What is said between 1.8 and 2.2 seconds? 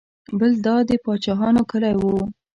و.